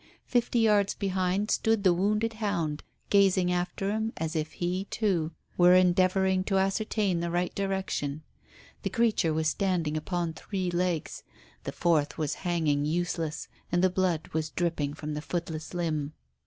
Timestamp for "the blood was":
13.83-14.49